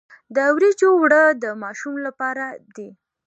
د 0.35 0.37
وریجو 0.55 0.87
اوړه 0.95 1.23
د 1.43 1.45
ماشوم 1.63 1.95
لپاره 2.05 2.45
دي. 2.75 2.89